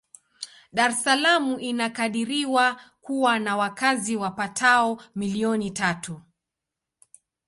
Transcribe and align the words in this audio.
Dar 0.77 0.89
es 0.93 1.01
Salaam 1.03 1.59
inakadiriwa 1.59 2.81
kuwa 3.01 3.39
na 3.39 3.57
wakazi 3.57 4.15
wapatao 4.15 5.01
milioni 5.15 5.71
tatu. 5.71 6.21